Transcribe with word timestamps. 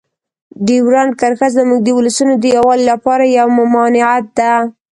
ډیورنډ 0.65 1.11
کرښه 1.19 1.47
زموږ 1.57 1.79
د 1.83 1.87
ولسونو 1.97 2.33
د 2.37 2.45
یووالي 2.55 2.85
لپاره 2.91 3.23
یوه 3.37 3.51
ممانعت 3.59 4.25
ده. 4.39 4.53